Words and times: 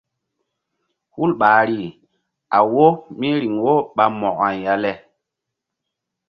Hul 1.13 1.31
ɓahri 1.39 1.79
a 2.57 2.59
wo 2.73 2.85
mí 3.17 3.27
riŋ 3.41 3.55
wo 3.65 3.73
ɓa 3.95 4.05
Mo̧ko-ay 4.19 4.55
ya 4.65 4.73
le. 4.83 4.91